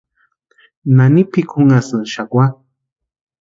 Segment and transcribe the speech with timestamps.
[0.95, 2.45] ¿Nani pʼikunhasïnki xakwa?